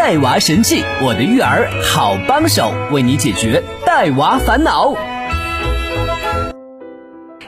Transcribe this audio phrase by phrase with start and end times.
[0.00, 4.94] 带娃神器，我的育儿好帮手，为你解决带娃烦恼。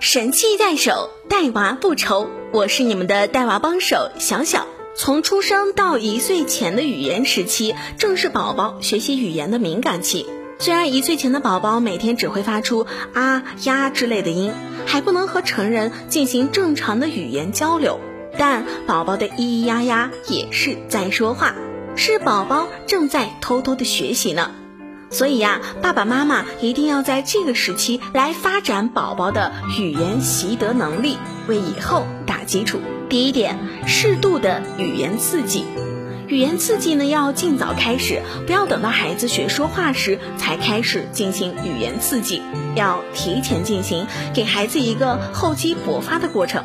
[0.00, 2.28] 神器在手，带娃不愁。
[2.52, 4.66] 我是你们的带娃帮手小小。
[4.96, 10.26] 从出生到一岁前的语言时期，正是宝宝学习语言的敏感期。
[10.58, 14.52] 虽然一岁前的宝宝每天只会发出啊、呀之类的音，
[14.86, 18.00] 还不能和成人进行正常的语言交流，
[18.36, 21.54] 但宝宝的咿咿呀呀也是在说话，
[22.00, 24.52] 是宝宝正在偷偷的学习呢。
[25.10, 32.80] 所以呀，爸爸妈妈一定要在这个时期来发展宝宝的语言习得能力，为以后打基础。
[33.10, 35.66] 第一点，适度的语言刺激。
[36.26, 42.40] 语言刺激呢，要尽早开始，不要等到孩子学说话时才开始进行语言刺激，
[42.74, 46.64] 要提前进行，给孩子一个厚积薄发的过程。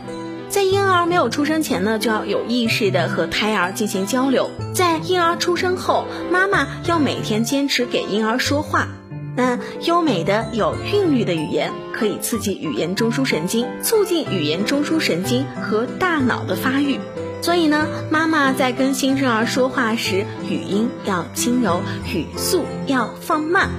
[0.56, 8.88] 在婴儿没有出生前呢，就要有意识的和胎儿进行交流；在婴儿出生后，妈妈要每天坚持给婴儿说话。
[9.36, 17.02] 那优美的有韵律的语言可以刺激语言中枢神经，促进语言中枢神经和大脑的发育。
[17.42, 21.82] 所以呢，妈妈在跟新生儿说话时，语音要轻柔，
[22.14, 23.72] 语速要放慢，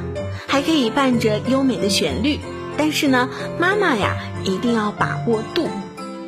[0.46, 2.38] 还可以伴着优美的旋律。
[2.76, 5.70] 但是呢，妈妈呀，一定要把握度，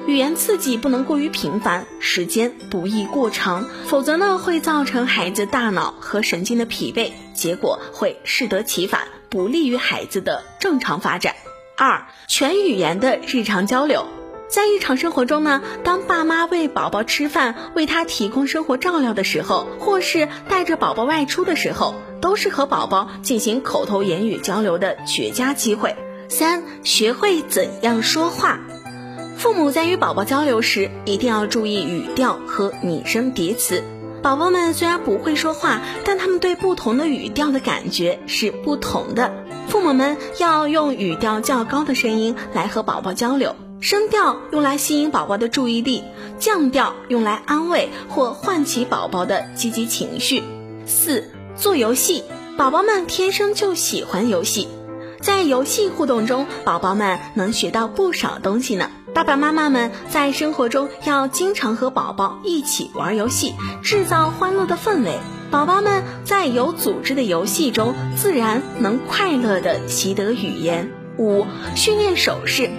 [0.09, 11.37] 语言刺激不能过于频繁，时间不宜过长，否则呢，会造成孩子大脑和神经的疲惫，结果会适得其反，不利于孩子的正常发展。
[11.77, 14.07] 二，全语言的日常交流。
[14.49, 25.95] 在日常生活中呢，当爸妈喂宝宝吃饭、为他提供生活照料的时候，或是带着宝宝外出的时候，都是和宝宝进行口头言语交流的绝佳机会。
[26.31, 28.59] 三、学会怎样说话。
[29.39, 33.85] 父母在与宝宝交流时，一定要注意语调和拟声叠词。
[34.21, 39.33] 宝宝们虽然不会说话，但他们对不同的语调的感觉是不同的。
[39.69, 43.55] 父母们要用语调较高的声音来和宝宝交流。
[43.81, 46.03] 声调用来吸引宝宝的注意力，
[46.41, 50.43] 降调用来安慰或唤起宝宝的积极情绪。
[50.85, 52.25] 四、做游戏，
[52.57, 54.67] 宝宝们天生就喜欢游戏，
[55.21, 58.91] 在游戏互动中，宝宝们能学到不少东西呢。
[59.19, 63.53] 爸爸妈妈们在生活中要经常和宝宝一起玩游戏，
[63.83, 65.19] 制造欢乐的氛围。
[65.51, 70.93] 宝宝们在有组织的游戏中，自然能快乐地习得语言。
[71.17, 72.71] 五、训练手势。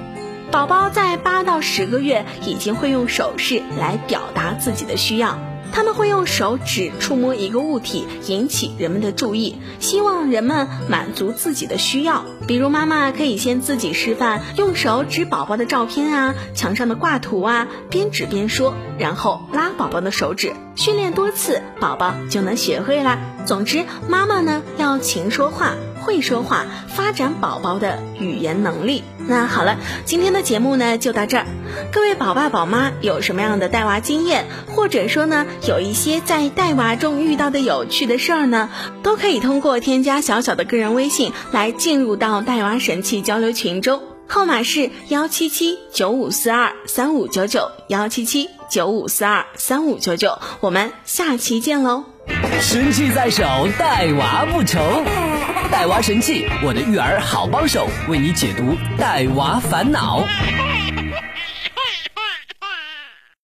[0.50, 5.38] 宝宝在八到十个月已经会用手势来表达自己的需要，
[5.72, 12.25] 他们会用手指触摸一个物体，引起人们的注意，希望人们满足自己的需要。
[12.47, 23.19] 比如，妈妈可以先自己示范，用手指宝宝的照片啊、墙上的挂图啊，边指边说，然后拉宝宝的手指，训练多次，宝宝就能学会啦。
[23.46, 25.75] 总之，妈妈呢要勤说话。
[26.09, 29.03] 会说话，发展宝宝的语言能力。
[29.28, 31.46] 那好了，今天的节目呢就到这儿。
[31.92, 38.72] 各位宝爸宝妈有什么样的带娃经验，或者说呢有一些在带娃中遇到的有趣的事儿呢，
[39.03, 50.40] 都可以通过添加小小的个人微信来进入到带娃神器交流群中，号码是幺七七九五四二三五九九幺七七九五四二三五九九。
[50.59, 52.06] 我们下期见喽！
[52.59, 53.44] 神器在手，
[53.78, 54.80] 带娃不愁。
[55.72, 60.24] 带娃神器，我的育儿好帮手，为你解读带娃烦恼。